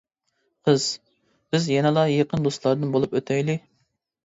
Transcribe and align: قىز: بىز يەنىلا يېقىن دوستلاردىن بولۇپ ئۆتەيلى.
قىز: 0.69 0.85
بىز 1.57 1.69
يەنىلا 1.75 2.07
يېقىن 2.15 2.49
دوستلاردىن 2.49 2.97
بولۇپ 2.99 3.17
ئۆتەيلى. 3.21 3.61